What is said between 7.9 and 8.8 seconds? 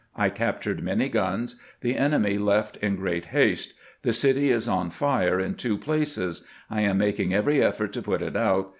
to put it out.